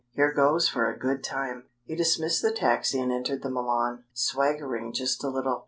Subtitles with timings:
[0.13, 4.93] Here goes for a good time!" He dismissed the taxi and entered the Milan, swaggering
[4.93, 5.59] just a little.